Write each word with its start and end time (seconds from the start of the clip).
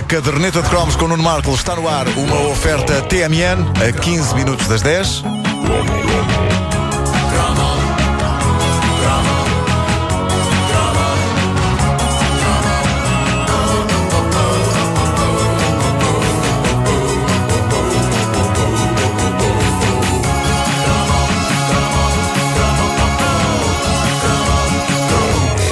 A 0.00 0.02
caderneta 0.02 0.62
de 0.62 0.68
cromos 0.70 0.96
com 0.96 1.08
Nuno 1.08 1.22
Marco 1.22 1.54
está 1.54 1.76
no 1.76 1.86
ar. 1.86 2.08
Uma 2.16 2.48
oferta 2.48 3.02
TMN 3.02 3.70
a 3.86 3.92
15 3.92 4.34
minutos 4.34 4.66
das 4.66 4.80
10. 4.80 5.24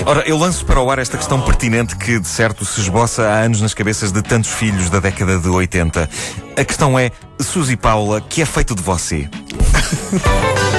Ora, 0.08 0.22
eu 0.26 0.38
lanço 0.38 0.64
para 0.64 0.80
o 0.80 0.90
ar 0.90 0.98
esta 0.98 1.18
questão 1.18 1.38
pertinente 1.38 1.94
que, 1.94 2.18
de 2.18 2.26
certo, 2.26 2.64
se 2.64 2.80
esboça 2.80 3.28
há 3.28 3.40
anos 3.40 3.60
nas 3.60 3.74
cabeças 3.74 4.10
de 4.10 4.22
tantos 4.22 4.50
filhos 4.50 4.88
da 4.88 5.00
década 5.00 5.38
de 5.38 5.50
80. 5.50 6.08
A 6.56 6.64
questão 6.64 6.98
é, 6.98 7.12
Suzy 7.38 7.76
Paula, 7.76 8.18
que 8.18 8.40
é 8.40 8.46
feito 8.46 8.74
de 8.74 8.82
você? 8.82 9.28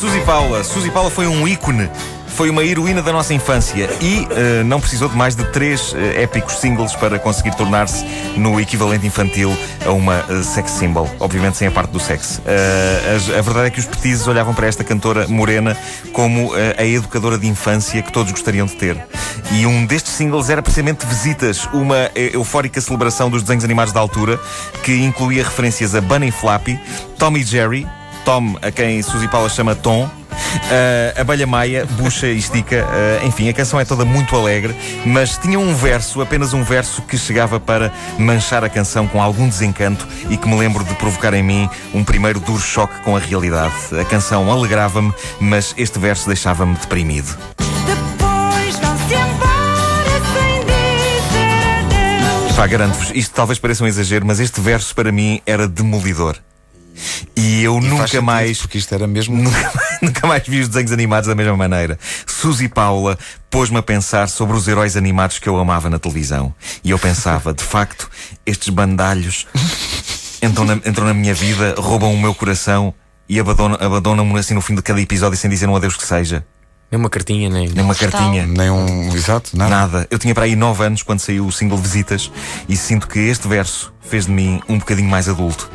Suzy 0.00 0.20
Paula. 0.20 0.64
Suzy 0.64 0.90
Paula 0.90 1.10
foi 1.10 1.26
um 1.26 1.46
ícone 1.46 1.90
foi 2.40 2.48
uma 2.48 2.64
heroína 2.64 3.02
da 3.02 3.12
nossa 3.12 3.34
infância 3.34 3.90
e 4.00 4.20
uh, 4.20 4.64
não 4.64 4.80
precisou 4.80 5.10
de 5.10 5.14
mais 5.14 5.36
de 5.36 5.44
três 5.52 5.92
uh, 5.92 5.96
épicos 6.16 6.54
singles 6.54 6.94
para 6.94 7.18
conseguir 7.18 7.54
tornar-se 7.54 8.02
no 8.34 8.58
equivalente 8.58 9.06
infantil 9.06 9.54
a 9.84 9.90
uma 9.90 10.24
uh, 10.24 10.42
sex 10.42 10.70
symbol. 10.70 11.06
Obviamente 11.20 11.58
sem 11.58 11.68
a 11.68 11.70
parte 11.70 11.90
do 11.90 12.00
sexo. 12.00 12.40
A, 12.46 13.38
a, 13.38 13.42
verdade 13.42 13.66
é 13.66 13.70
que 13.70 13.78
os 13.78 13.84
petizes 13.84 14.26
olhavam 14.26 14.54
para 14.54 14.66
esta 14.66 14.82
cantora 14.82 15.28
morena 15.28 15.76
como 16.14 16.52
a 16.78 16.82
educadora 16.82 17.36
de 17.36 17.46
infância 17.46 18.00
que 18.00 18.10
todos 18.10 18.32
gostariam 18.32 18.66
de 18.66 18.76
ter. 18.76 18.96
E 19.52 19.66
um 19.66 19.84
destes 19.84 20.14
singles 20.14 20.48
era 20.48 20.62
precisamente 20.62 21.04
Visitas, 21.04 21.68
uma 21.74 22.10
eufórica 22.14 22.80
celebração 22.80 23.28
dos 23.28 23.42
desenhos 23.42 23.64
animados 23.64 23.92
da 23.92 24.00
altura 24.00 24.40
que 24.82 24.94
incluía 24.94 25.44
referências 25.44 25.94
a 25.94 26.00
Bunny 26.00 26.30
Flappy, 26.30 26.80
Tom 27.18 27.36
e 27.36 27.42
Jerry, 27.42 27.86
Tom, 28.24 28.56
a 28.62 28.70
quem 28.70 29.02
Suzy 29.02 29.28
Paula 29.28 29.48
chama 29.48 29.74
Tom, 29.74 30.08
Uh, 30.50 31.20
Abelha 31.20 31.46
Maia, 31.46 31.86
bucha 31.86 32.26
e 32.26 32.38
estica. 32.38 32.84
Uh, 32.84 33.26
enfim, 33.26 33.48
a 33.48 33.52
canção 33.52 33.78
é 33.78 33.84
toda 33.84 34.04
muito 34.04 34.34
alegre, 34.34 34.74
mas 35.06 35.36
tinha 35.38 35.58
um 35.58 35.74
verso, 35.74 36.20
apenas 36.20 36.52
um 36.52 36.62
verso, 36.62 37.02
que 37.02 37.16
chegava 37.16 37.60
para 37.60 37.92
manchar 38.18 38.64
a 38.64 38.68
canção 38.68 39.06
com 39.06 39.22
algum 39.22 39.48
desencanto 39.48 40.06
e 40.28 40.36
que 40.36 40.48
me 40.48 40.56
lembro 40.56 40.82
de 40.84 40.94
provocar 40.94 41.34
em 41.34 41.42
mim 41.42 41.68
um 41.94 42.02
primeiro 42.02 42.40
duro 42.40 42.60
choque 42.60 43.00
com 43.02 43.16
a 43.16 43.20
realidade. 43.20 43.74
A 44.00 44.04
canção 44.04 44.50
alegrava-me, 44.50 45.12
mas 45.40 45.74
este 45.76 45.98
verso 45.98 46.26
deixava-me 46.26 46.74
deprimido. 46.74 47.36
Pá, 52.56 52.66
garanto-vos, 52.66 53.10
isto 53.14 53.34
talvez 53.34 53.58
pareça 53.58 53.82
um 53.82 53.86
exagero, 53.86 54.26
mas 54.26 54.38
este 54.38 54.60
verso 54.60 54.94
para 54.94 55.10
mim 55.10 55.40
era 55.46 55.66
demolidor. 55.66 56.36
E 57.36 57.62
eu 57.62 57.78
e 57.78 57.80
nunca 57.80 58.20
mais. 58.20 58.58
Porque 58.60 58.78
isto 58.78 58.94
era 58.94 59.06
mesmo. 59.06 59.36
Nunca, 59.40 59.72
nunca 60.02 60.26
mais 60.26 60.46
vi 60.46 60.60
os 60.60 60.68
desenhos 60.68 60.92
animados 60.92 61.28
da 61.28 61.34
mesma 61.34 61.56
maneira. 61.56 61.98
Suzy 62.26 62.68
Paula 62.68 63.18
pôs-me 63.48 63.78
a 63.78 63.82
pensar 63.82 64.28
sobre 64.28 64.56
os 64.56 64.68
heróis 64.68 64.96
animados 64.96 65.38
que 65.38 65.48
eu 65.48 65.56
amava 65.58 65.88
na 65.88 65.98
televisão. 65.98 66.54
E 66.84 66.90
eu 66.90 66.98
pensava, 66.98 67.52
de 67.52 67.64
facto, 67.64 68.10
estes 68.44 68.68
bandalhos 68.68 69.46
entram 70.42 70.64
na, 70.64 70.74
entram 70.74 71.06
na 71.06 71.14
minha 71.14 71.34
vida, 71.34 71.74
roubam 71.78 72.12
o 72.12 72.18
meu 72.18 72.34
coração 72.34 72.94
e 73.28 73.38
abandonam-me 73.38 73.84
abandonam 73.84 74.36
assim 74.36 74.54
no 74.54 74.60
fim 74.60 74.74
de 74.74 74.82
cada 74.82 75.00
episódio 75.00 75.38
sem 75.38 75.48
dizer 75.50 75.68
um 75.68 75.76
adeus 75.76 75.96
que 75.96 76.04
seja. 76.04 76.44
Nem 76.90 76.98
uma 76.98 77.08
cartinha, 77.08 77.48
nem. 77.48 77.68
Nem 77.68 77.84
uma 77.84 77.94
cartinha. 77.94 78.46
Nem 78.46 78.68
um. 78.68 79.14
Exato, 79.14 79.56
nada. 79.56 79.70
Nada. 79.70 80.08
Eu 80.10 80.18
tinha 80.18 80.34
para 80.34 80.44
aí 80.44 80.56
9 80.56 80.84
anos 80.84 81.02
quando 81.04 81.20
saiu 81.20 81.46
o 81.46 81.52
single 81.52 81.78
Visitas 81.78 82.32
e 82.68 82.76
sinto 82.76 83.06
que 83.06 83.20
este 83.20 83.46
verso 83.46 83.92
fez 84.00 84.26
de 84.26 84.32
mim 84.32 84.60
um 84.68 84.78
bocadinho 84.78 85.08
mais 85.08 85.28
adulto. 85.28 85.70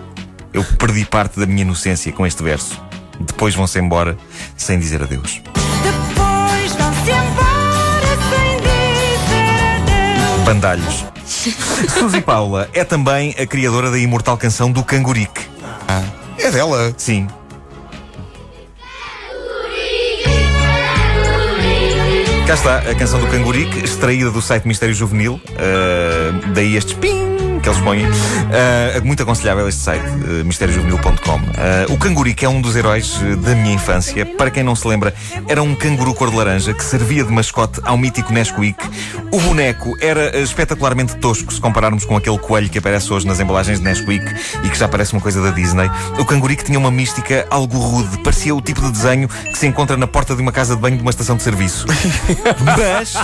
Eu 0.55 0.63
perdi 0.63 1.03
parte 1.03 1.38
da 1.38 1.45
minha 1.45 1.63
inocência 1.63 2.13
com 2.13 2.25
este 2.25 2.41
verso. 2.41 2.81
Depois 3.19 3.53
vão-se 3.53 3.77
embora 3.77 4.17
sem 4.55 4.79
dizer 4.79 5.03
adeus. 5.03 5.41
Depois 5.83 6.71
vão-se 6.75 7.11
embora 7.11 8.07
sem 8.29 8.57
dizer 8.61 9.49
adeus. 9.83 10.45
Bandalhos. 10.45 11.05
Suzy 11.99 12.21
Paula 12.21 12.69
é 12.73 12.85
também 12.85 13.35
a 13.38 13.45
criadora 13.45 13.91
da 13.91 13.99
imortal 13.99 14.38
canção 14.38 14.71
do 14.71 14.81
Cangurique. 14.81 15.41
Ah, 15.89 16.03
é 16.39 16.49
dela? 16.49 16.93
Sim. 16.95 17.27
Cá 22.47 22.53
está 22.53 22.77
a 22.77 22.95
canção 22.95 23.19
do 23.19 23.27
Cangurique, 23.27 23.79
extraída 23.79 24.31
do 24.31 24.41
site 24.41 24.66
Mistério 24.66 24.95
Juvenil. 24.95 25.33
Uh, 25.33 26.53
daí 26.53 26.77
estes 26.77 26.93
ping 26.93 27.24
que 27.65 27.69
eles 27.69 27.81
põem. 27.81 28.05
Uh, 28.05 29.03
muito 29.03 29.23
aconselhável 29.23 29.67
este 29.67 29.81
site, 29.81 30.05
uh, 30.05 30.45
misteriojuvenil.com. 30.45 31.37
Uh, 31.37 31.93
o 31.93 31.97
canguru, 31.97 32.31
que 32.35 32.45
é 32.45 32.49
um 32.49 32.61
dos 32.61 32.75
heróis 32.75 33.19
da 33.43 33.55
minha 33.55 33.73
infância, 33.73 34.23
para 34.23 34.51
quem 34.51 34.63
não 34.63 34.75
se 34.75 34.87
lembra, 34.87 35.11
era 35.47 35.63
um 35.63 35.73
canguru 35.73 36.13
cor 36.13 36.29
de 36.29 36.35
laranja 36.35 36.75
que 36.75 36.83
servia 36.83 37.23
de 37.23 37.33
mascote 37.33 37.81
ao 37.83 37.97
mítico 37.97 38.31
Nesquik. 38.31 38.77
O 39.31 39.39
boneco 39.39 39.97
era 39.99 40.37
espetacularmente 40.37 41.15
tosco 41.15 41.51
se 41.51 41.59
compararmos 41.59 42.05
com 42.05 42.15
aquele 42.15 42.37
coelho 42.37 42.69
que 42.69 42.77
aparece 42.77 43.11
hoje 43.11 43.25
nas 43.25 43.39
embalagens 43.39 43.79
de 43.79 43.85
Nesquik 43.85 44.23
e 44.63 44.69
que 44.69 44.77
já 44.77 44.87
parece 44.87 45.13
uma 45.13 45.21
coisa 45.21 45.41
da 45.41 45.49
Disney. 45.49 45.89
O 46.19 46.25
canguru 46.25 46.55
tinha 46.55 46.77
uma 46.77 46.91
mística 46.91 47.47
algo 47.49 47.79
rude, 47.79 48.19
parecia 48.19 48.53
o 48.53 48.61
tipo 48.61 48.79
de 48.81 48.91
desenho 48.91 49.27
que 49.27 49.57
se 49.57 49.65
encontra 49.65 49.97
na 49.97 50.05
porta 50.05 50.35
de 50.35 50.41
uma 50.41 50.51
casa 50.51 50.75
de 50.75 50.81
banho 50.81 50.97
de 50.97 51.01
uma 51.01 51.09
estação 51.09 51.35
de 51.35 51.41
serviço. 51.41 51.87
Mas 52.61 53.15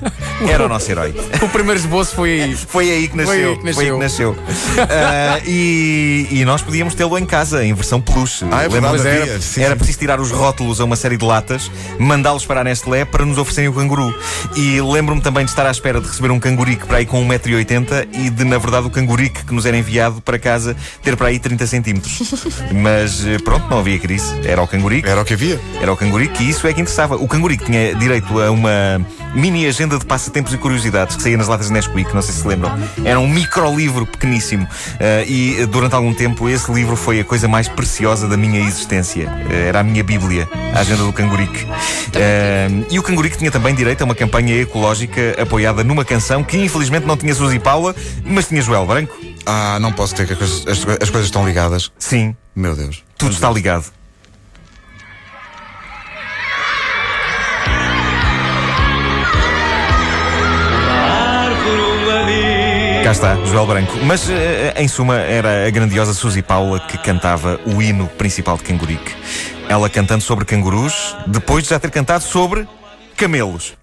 era 0.48 0.64
o 0.64 0.68
nosso 0.68 0.90
herói. 0.90 1.14
O 1.46 1.48
primeiro 1.48 1.78
esboço 1.78 2.14
foi 2.14 2.40
aí. 2.40 2.56
Foi 2.56 2.90
aí 2.90 3.08
que 3.08 3.16
nasceu. 3.16 3.34
Foi 3.34 3.44
aí 3.44 3.56
que 3.56 3.64
nasceu. 3.64 3.74
Foi 3.74 3.84
aí 3.84 3.90
que 3.92 3.98
nasceu. 3.98 4.30
uh, 4.32 5.42
e, 5.46 6.26
e, 6.30 6.44
nós 6.44 6.60
podíamos 6.62 6.94
tê-lo 6.94 7.16
em 7.18 7.24
casa, 7.24 7.64
em 7.64 7.72
versão 7.72 8.00
peluche. 8.00 8.44
Ah, 8.50 8.64
é 8.64 8.68
verdade, 8.68 9.06
era, 9.06 9.38
era 9.58 9.76
preciso 9.76 9.98
tirar 9.98 10.20
os 10.20 10.30
rótulos 10.30 10.80
a 10.80 10.84
uma 10.84 10.96
série 10.96 11.16
de 11.16 11.24
latas, 11.24 11.70
mandá-los 11.98 12.44
para 12.44 12.62
a 12.62 12.64
Nestlé 12.64 13.04
para 13.04 13.24
nos 13.24 13.38
oferecerem 13.38 13.68
o 13.70 13.72
canguru. 13.72 14.14
E 14.56 14.80
lembro-me 14.80 15.20
também 15.20 15.44
de 15.44 15.50
estar 15.50 15.66
à 15.66 15.70
espera 15.70 16.00
de 16.00 16.08
receber 16.08 16.30
um 16.30 16.40
cangurique 16.40 16.84
para 16.86 16.98
aí 16.98 17.06
com 17.06 17.24
1,80m 17.26 18.08
e 18.12 18.30
de, 18.30 18.44
na 18.44 18.58
verdade, 18.58 18.86
o 18.86 18.90
cangurique 18.90 19.44
que 19.44 19.54
nos 19.54 19.66
era 19.66 19.76
enviado 19.76 20.20
para 20.20 20.38
casa 20.38 20.76
ter 21.02 21.16
para 21.16 21.28
aí 21.28 21.38
30 21.38 21.66
centímetros. 21.66 22.34
Mas 22.72 23.24
eh, 23.26 23.38
pronto, 23.38 23.68
não 23.70 23.78
havia 23.78 23.98
crise. 23.98 24.34
Era 24.44 24.62
o 24.62 24.66
cangurique. 24.66 25.08
Era 25.08 25.20
o 25.20 25.24
que 25.24 25.34
havia. 25.34 25.60
Era 25.80 25.92
o 25.92 25.96
cangurique 25.96 26.42
e 26.42 26.50
isso 26.50 26.66
é 26.66 26.72
que 26.72 26.80
interessava. 26.80 27.16
O 27.16 27.28
cangurique 27.28 27.64
tinha 27.64 27.94
direito 27.94 28.40
a 28.40 28.50
uma 28.50 29.00
mini 29.34 29.66
agenda 29.66 29.85
de 29.88 30.04
passatempos 30.04 30.52
e 30.54 30.58
curiosidades 30.58 31.16
que 31.16 31.22
saía 31.22 31.36
nas 31.36 31.48
latas 31.48 31.66
de 31.66 31.72
Nesquik, 31.72 32.14
não 32.14 32.22
sei 32.22 32.34
se 32.34 32.46
se 32.46 32.48
lembram. 32.48 32.72
Era 33.04 33.18
um 33.18 33.28
microlivro 33.28 34.06
pequeníssimo. 34.06 34.64
Uh, 34.64 35.28
e 35.28 35.60
eh, 35.60 35.66
durante 35.66 35.94
algum 35.94 36.14
tempo 36.14 36.48
esse 36.48 36.70
livro 36.72 36.96
foi 36.96 37.20
a 37.20 37.24
coisa 37.24 37.48
mais 37.48 37.68
preciosa 37.68 38.28
da 38.28 38.36
minha 38.36 38.60
existência. 38.60 39.28
Uh, 39.28 39.52
era 39.52 39.80
a 39.80 39.82
minha 39.82 40.04
Bíblia, 40.04 40.48
a 40.74 40.80
agenda 40.80 41.02
do 41.02 41.12
Cangurique. 41.12 41.64
Uh, 41.64 42.86
e 42.90 42.98
o 42.98 43.02
Cangurique 43.02 43.36
tinha 43.36 43.50
também 43.50 43.74
direito 43.74 44.02
a 44.02 44.04
uma 44.04 44.14
campanha 44.14 44.54
ecológica 44.60 45.36
apoiada 45.40 45.82
numa 45.82 46.04
canção 46.04 46.44
que 46.44 46.56
infelizmente 46.56 47.06
não 47.06 47.16
tinha 47.16 47.34
Suzy 47.34 47.58
Paula, 47.58 47.94
mas 48.24 48.48
tinha 48.48 48.62
Joel 48.62 48.86
Branco. 48.86 49.16
Ah, 49.44 49.78
não 49.80 49.92
posso 49.92 50.14
ter 50.14 50.26
que 50.26 50.32
as, 50.32 50.66
as, 50.66 51.02
as 51.02 51.10
coisas 51.10 51.26
estão 51.26 51.46
ligadas. 51.46 51.92
Sim. 51.98 52.34
Meu 52.54 52.74
Deus. 52.74 53.04
Tudo 53.18 53.32
está 53.32 53.50
ligado. 53.50 53.84
Cá 63.06 63.12
está, 63.12 63.36
Joel 63.44 63.68
Branco. 63.68 63.92
Mas, 64.02 64.28
eh, 64.28 64.74
em 64.78 64.88
suma, 64.88 65.18
era 65.18 65.68
a 65.68 65.70
grandiosa 65.70 66.12
Suzy 66.12 66.42
Paula 66.42 66.80
que 66.80 66.98
cantava 66.98 67.60
o 67.64 67.80
hino 67.80 68.08
principal 68.08 68.56
de 68.56 68.64
Cangurique. 68.64 69.14
Ela 69.68 69.88
cantando 69.88 70.24
sobre 70.24 70.44
cangurus, 70.44 71.16
depois 71.24 71.62
de 71.62 71.70
já 71.70 71.78
ter 71.78 71.92
cantado 71.92 72.24
sobre 72.24 72.66
camelos. 73.16 73.74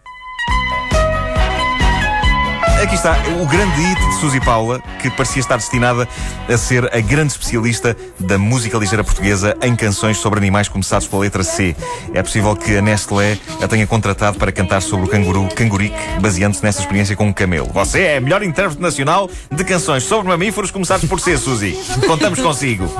Aqui 2.83 2.95
está 2.95 3.17
o 3.41 3.45
grande 3.45 3.81
hit 3.81 3.97
de 3.97 4.15
Suzy 4.15 4.41
Paula, 4.41 4.81
que 5.01 5.09
parecia 5.09 5.39
estar 5.39 5.55
destinada 5.55 6.05
a 6.49 6.57
ser 6.57 6.93
a 6.93 6.99
grande 6.99 7.31
especialista 7.31 7.95
da 8.19 8.37
música 8.37 8.77
ligeira 8.77 9.05
portuguesa 9.05 9.55
em 9.61 9.73
canções 9.73 10.17
sobre 10.17 10.37
animais 10.39 10.67
começados 10.67 11.07
pela 11.07 11.21
letra 11.21 11.45
C. 11.45 11.77
É 12.13 12.21
possível 12.21 12.53
que 12.57 12.75
a 12.75 12.81
Nestlé 12.81 13.37
a 13.61 13.69
tenha 13.69 13.87
contratado 13.87 14.37
para 14.37 14.51
cantar 14.51 14.81
sobre 14.81 15.05
o 15.05 15.09
canguru 15.09 15.47
Cangurique, 15.55 15.95
baseando-se 16.19 16.61
nessa 16.61 16.81
experiência 16.81 17.15
com 17.15 17.27
um 17.27 17.31
camelo. 17.31 17.69
Você 17.71 18.01
é 18.01 18.17
a 18.17 18.21
melhor 18.21 18.43
intérprete 18.43 18.81
nacional 18.81 19.29
de 19.49 19.63
canções 19.63 20.03
sobre 20.03 20.27
mamíferos 20.27 20.69
começados 20.69 21.07
por 21.07 21.21
C, 21.21 21.37
Suzy. 21.37 21.79
Contamos 22.05 22.41
consigo. 22.41 22.93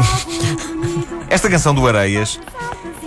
Esta 1.30 1.50
canção 1.50 1.76
do 1.76 1.86
Areias 1.86 2.40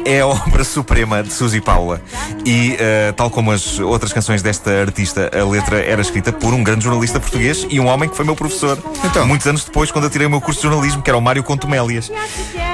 é 0.07 0.21
a 0.21 0.27
obra 0.27 0.63
suprema 0.63 1.21
de 1.23 1.33
Suzy 1.33 1.61
Paula. 1.61 2.01
E, 2.45 2.75
uh, 2.75 3.13
tal 3.15 3.29
como 3.29 3.51
as 3.51 3.81
outras 3.81 4.13
canções 4.13 4.41
desta 4.41 4.71
artista, 4.71 5.31
a 5.37 5.45
letra 5.45 5.81
era 5.81 6.01
escrita 6.01 6.33
por 6.33 6.55
um 6.55 6.63
grande 6.63 6.85
jornalista 6.85 7.19
português 7.19 7.67
e 7.69 7.81
um 7.81 7.87
homem 7.87 8.09
que 8.09 8.15
foi 8.15 8.25
meu 8.25 8.37
professor. 8.37 8.79
Então. 9.05 9.27
Muitos 9.27 9.47
anos 9.49 9.65
depois, 9.65 9.91
quando 9.91 10.05
eu 10.05 10.11
tirei 10.11 10.27
o 10.27 10.31
meu 10.31 10.41
curso 10.41 10.61
de 10.61 10.69
jornalismo, 10.69 11.03
que 11.03 11.11
era 11.11 11.19
o 11.19 11.21
Mário 11.21 11.43
Contumélias. 11.43 12.11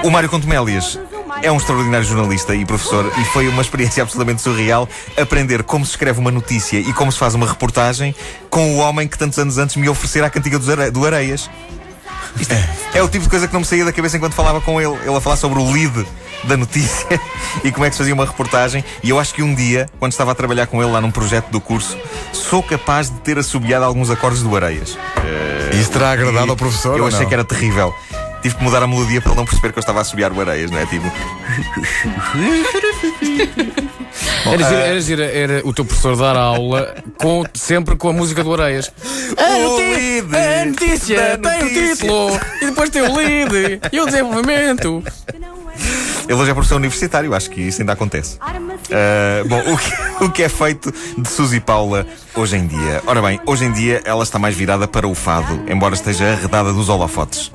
O 0.04 0.10
Mário 0.10 0.28
Contumélias 0.28 0.98
é 1.42 1.50
um 1.50 1.56
extraordinário 1.56 2.06
jornalista 2.06 2.54
e 2.54 2.66
professor 2.66 3.10
e 3.18 3.24
foi 3.26 3.48
uma 3.48 3.62
experiência 3.62 4.02
absolutamente 4.04 4.42
surreal 4.42 4.86
aprender 5.16 5.62
como 5.62 5.86
se 5.86 5.92
escreve 5.92 6.20
uma 6.20 6.30
notícia 6.30 6.78
e 6.78 6.92
como 6.92 7.10
se 7.10 7.18
faz 7.18 7.34
uma 7.34 7.48
reportagem 7.48 8.14
com 8.50 8.76
o 8.76 8.78
homem 8.78 9.08
que 9.08 9.16
tantos 9.16 9.38
anos 9.38 9.56
antes 9.56 9.76
me 9.76 9.88
oferecera 9.88 10.26
a 10.26 10.30
cantiga 10.30 10.58
do 10.58 11.06
Areias. 11.06 11.48
Isto 12.38 12.52
é 12.52 12.81
o 13.00 13.08
tipo 13.08 13.24
de 13.24 13.30
coisa 13.30 13.46
que 13.46 13.52
não 13.54 13.60
me 13.60 13.66
saía 13.66 13.84
da 13.84 13.92
cabeça 13.92 14.16
enquanto 14.16 14.34
falava 14.34 14.60
com 14.60 14.80
ele. 14.80 14.94
Ele 15.04 15.16
a 15.16 15.20
falar 15.20 15.36
sobre 15.36 15.58
o 15.58 15.72
lead 15.72 16.06
da 16.44 16.56
notícia 16.56 17.20
e 17.64 17.70
como 17.72 17.86
é 17.86 17.88
que 17.88 17.94
se 17.94 17.98
fazia 17.98 18.12
uma 18.12 18.26
reportagem. 18.26 18.84
E 19.02 19.08
eu 19.08 19.18
acho 19.18 19.32
que 19.32 19.42
um 19.42 19.54
dia, 19.54 19.88
quando 19.98 20.12
estava 20.12 20.32
a 20.32 20.34
trabalhar 20.34 20.66
com 20.66 20.82
ele 20.82 20.92
lá 20.92 21.00
num 21.00 21.10
projeto 21.10 21.48
do 21.48 21.60
curso, 21.60 21.96
sou 22.32 22.62
capaz 22.62 23.08
de 23.08 23.18
ter 23.20 23.38
assobiado 23.38 23.84
alguns 23.84 24.10
acordes 24.10 24.42
do 24.42 24.54
Areias. 24.54 24.98
Isso 25.72 25.90
terá 25.90 26.12
agradado 26.12 26.46
E 26.46 26.50
ao 26.50 26.56
professor? 26.56 26.98
Eu 26.98 27.06
achei 27.06 27.20
não? 27.20 27.28
que 27.28 27.34
era 27.34 27.44
terrível. 27.44 27.94
Tive 28.42 28.56
que 28.56 28.64
mudar 28.64 28.82
a 28.82 28.86
melodia 28.88 29.20
para 29.20 29.30
ele 29.30 29.38
não 29.38 29.44
perceber 29.44 29.72
que 29.72 29.78
eu 29.78 29.80
estava 29.80 30.00
a 30.00 30.02
assobiar 30.02 30.32
o 30.32 30.40
Areias, 30.40 30.70
não 30.70 30.78
é? 30.78 30.84
Tipo. 30.86 31.10
Era, 34.44 34.66
ah, 34.66 34.68
giro, 34.68 34.80
era, 34.80 35.00
giro, 35.00 35.22
era 35.22 35.62
o 35.64 35.72
teu 35.72 35.84
professor 35.84 36.16
dar 36.16 36.36
aula 36.36 36.94
com, 37.16 37.44
sempre 37.54 37.96
com 37.96 38.08
a 38.08 38.12
música 38.12 38.42
do 38.42 38.50
Oreias. 38.50 38.92
O 39.38 39.76
lead 39.76 40.36
A 40.36 40.64
notícia 40.66 41.38
tem 41.38 41.62
o 41.62 41.68
título 41.68 42.40
e 42.60 42.66
depois 42.66 42.90
tem 42.90 43.02
o 43.02 43.14
lead 43.14 43.80
e 43.90 44.00
o 44.00 44.06
desenvolvimento. 44.06 45.02
Ele 46.28 46.34
hoje 46.34 46.50
é 46.50 46.54
professor 46.54 46.76
universitário, 46.76 47.34
acho 47.34 47.50
que 47.50 47.60
isso 47.60 47.82
ainda 47.82 47.92
acontece. 47.92 48.36
Ah, 48.40 49.42
bom, 49.46 49.60
o 49.72 49.78
que, 49.78 50.24
o 50.24 50.30
que 50.30 50.42
é 50.42 50.48
feito 50.48 50.92
de 51.16 51.28
Suzy 51.28 51.60
Paula 51.60 52.06
hoje 52.34 52.56
em 52.56 52.66
dia? 52.66 53.02
Ora 53.06 53.22
bem, 53.22 53.40
hoje 53.46 53.64
em 53.64 53.72
dia 53.72 54.02
ela 54.04 54.22
está 54.22 54.38
mais 54.38 54.54
virada 54.54 54.86
para 54.86 55.06
o 55.06 55.14
fado, 55.14 55.62
embora 55.68 55.94
esteja 55.94 56.32
arredada 56.32 56.72
dos 56.72 56.88
holofotes. 56.88 57.50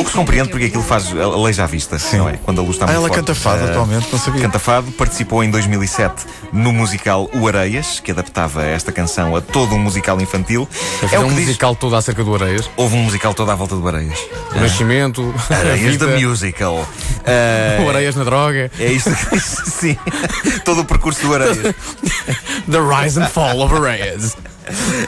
O 0.00 0.04
que 0.04 0.10
se 0.10 0.16
compreende 0.16 0.48
porque 0.50 0.66
aquilo 0.66 0.82
faz 0.82 1.06
a 1.16 1.36
lei 1.42 1.52
já 1.52 1.66
vista, 1.66 1.96
não 2.14 2.28
é? 2.28 2.38
Quando 2.42 2.60
a 2.60 2.64
luz 2.64 2.74
está 2.76 2.84
Ah, 2.86 2.88
muito 2.88 2.98
ela 2.98 3.08
forte. 3.08 3.20
canta 3.20 3.34
fado 3.34 3.64
Ah, 3.64 3.70
atualmente, 3.70 4.08
não 4.12 4.18
sabia. 4.18 4.40
Canta 4.42 4.58
fado, 4.58 4.90
participou 4.92 5.42
em 5.44 5.50
2007 5.50 6.24
no 6.52 6.72
musical 6.72 7.28
O 7.34 7.46
Areias, 7.48 8.00
que 8.00 8.10
adaptava 8.10 8.64
esta 8.64 8.90
canção 8.92 9.34
a 9.36 9.40
todo 9.40 9.74
um 9.74 9.78
musical 9.78 10.20
infantil. 10.20 10.68
É 11.10 11.14
É 11.16 11.18
um 11.20 11.28
que 11.28 11.34
diz. 11.36 11.46
musical 11.46 11.74
todo 11.76 11.94
acerca 11.96 12.22
do 12.24 12.30
Oreias. 12.30 12.68
Houve 12.76 12.96
um 12.96 13.02
musical 13.04 13.34
todo 13.34 13.50
à 13.50 13.54
volta 13.54 13.74
do 13.76 13.86
Areias. 13.86 14.18
O 14.54 14.60
nascimento, 14.60 15.34
a 15.50 15.54
Areias 15.56 15.96
the 15.98 16.06
Musical. 16.18 16.86
Ah, 17.26 17.80
o 17.82 17.86
Oreias 17.86 18.14
na 18.16 18.24
droga, 18.24 18.70
é 18.78 18.92
isto 18.92 19.10
que 19.28 19.38
sim. 19.70 19.96
Todo 20.64 20.82
o 20.82 20.84
percurso 20.84 21.26
do 21.26 21.34
Areias. 21.34 21.58
The 22.70 22.78
Rise 23.02 23.20
and 23.20 23.26
Fall 23.28 23.60
of 23.62 23.74
Oreias. 23.74 24.36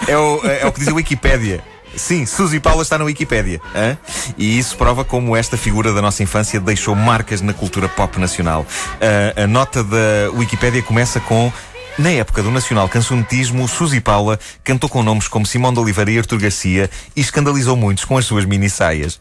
É 0.08 0.16
o, 0.16 0.40
é 0.44 0.66
o 0.66 0.72
que 0.72 0.80
diz 0.80 0.88
a 0.88 0.92
Wikipédia. 0.94 1.62
Sim, 1.96 2.26
Suzy 2.26 2.60
Paula 2.60 2.82
está 2.82 2.98
na 2.98 3.04
Wikipédia. 3.04 3.60
hã? 3.74 3.96
E 4.36 4.58
isso 4.58 4.76
prova 4.76 5.04
como 5.04 5.36
esta 5.36 5.56
figura 5.56 5.92
da 5.92 6.02
nossa 6.02 6.22
infância 6.22 6.60
deixou 6.60 6.94
marcas 6.94 7.40
na 7.40 7.52
cultura 7.52 7.88
pop 7.88 8.18
nacional. 8.18 8.66
Ah, 9.00 9.42
a 9.44 9.46
nota 9.46 9.82
da 9.82 10.30
Wikipédia 10.34 10.82
começa 10.82 11.20
com. 11.20 11.52
Na 11.96 12.10
época 12.10 12.42
do 12.42 12.50
nacional 12.50 12.88
cancionetismo, 12.88 13.68
Suzy 13.68 14.00
Paula 14.00 14.36
cantou 14.64 14.90
com 14.90 15.00
nomes 15.00 15.28
como 15.28 15.46
Simão 15.46 15.72
de 15.72 15.78
Oliveira 15.78 16.10
e 16.10 16.18
Artur 16.18 16.40
Garcia 16.40 16.90
e 17.14 17.20
escandalizou 17.20 17.76
muitos 17.76 18.04
com 18.04 18.18
as 18.18 18.24
suas 18.24 18.44
mini 18.44 18.68
saias. 18.68 19.20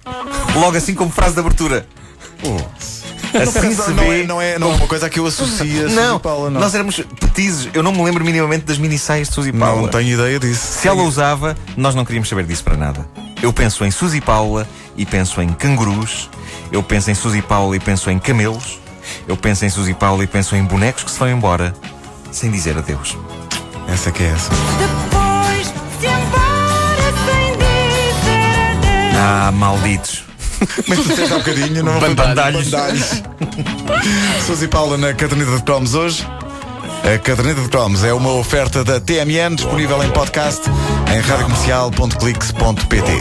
Logo 0.55 0.75
assim 0.75 0.95
como 0.95 1.11
frase 1.11 1.35
de 1.35 1.39
abertura. 1.39 1.85
Assim 3.41 3.73
se 3.73 3.91
não, 3.91 4.03
vê. 4.09 4.21
é, 4.21 4.27
não, 4.27 4.41
é, 4.41 4.59
não 4.59 4.71
é 4.71 4.75
uma 4.75 4.87
coisa 4.87 5.09
que 5.09 5.19
eu 5.19 5.25
associa 5.25 5.85
a 5.87 5.89
Não, 5.89 6.11
Suzy 6.13 6.19
Paula, 6.21 6.49
não. 6.49 6.59
nós 6.61 6.73
éramos 6.75 7.01
petizes. 7.19 7.69
Eu 7.73 7.81
não 7.83 7.91
me 7.91 8.03
lembro 8.03 8.23
minimamente 8.23 8.65
das 8.65 8.77
mini 8.77 8.97
saias 8.99 9.27
de 9.29 9.33
Suzy 9.33 9.51
Paula. 9.51 9.81
Não 9.81 9.87
tenho 9.89 10.13
ideia 10.13 10.39
disso. 10.39 10.79
Se 10.81 10.87
ela 10.87 11.03
usava, 11.03 11.55
nós 11.75 11.95
não 11.95 12.05
queríamos 12.05 12.29
saber 12.29 12.45
disso 12.45 12.63
para 12.63 12.77
nada. 12.77 13.05
Eu 13.41 13.51
penso 13.51 13.83
em 13.85 13.91
Suzy 13.91 14.21
Paula 14.21 14.67
e 14.95 15.05
penso 15.05 15.41
em 15.41 15.49
cangurus. 15.49 16.29
Eu 16.71 16.81
penso 16.83 17.11
em 17.11 17.15
Suzy 17.15 17.41
Paula 17.41 17.75
e 17.75 17.79
penso 17.79 18.09
em 18.09 18.19
camelos. 18.19 18.79
Eu 19.27 19.35
penso 19.35 19.65
em 19.65 19.69
Suzy 19.69 19.93
Paula 19.93 20.23
e 20.23 20.27
penso 20.27 20.55
em 20.55 20.63
bonecos 20.63 21.03
que 21.03 21.11
se 21.11 21.19
vão 21.19 21.29
embora 21.29 21.73
sem 22.31 22.49
dizer 22.49 22.77
adeus. 22.77 23.17
Essa 23.87 24.11
que 24.11 24.23
é 24.23 24.27
essa. 24.27 24.49
Depois 24.79 25.67
se 25.99 26.05
embora 26.07 27.13
sem 27.25 27.51
dizer 27.57 28.77
adeus. 28.77 29.17
Ah, 29.17 29.51
malditos. 29.51 30.22
Mas 30.87 30.99
tu 30.99 31.09
disseste 31.09 31.33
há 31.33 31.37
bocadinho, 31.37 31.83
não 31.83 31.99
Bandalhos. 31.99 32.69
Bandalhos. 32.69 33.23
Suzy 34.45 34.67
Paula 34.67 34.97
na 34.97 35.13
caderneta 35.13 35.55
de 35.57 35.63
cromos 35.63 35.93
hoje. 35.93 36.27
A 37.03 37.17
caderneta 37.17 37.61
de 37.61 37.69
cromos 37.69 38.03
é 38.03 38.13
uma 38.13 38.31
oferta 38.33 38.83
da 38.83 38.99
TMN, 38.99 39.55
disponível 39.55 40.03
em 40.03 40.09
podcast 40.11 40.63
em 41.13 41.19
radiocomercial.clix.pt. 41.19 43.11